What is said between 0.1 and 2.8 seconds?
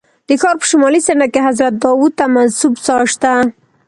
د ښار په شمالي څنډه کې حضرت داود ته منسوب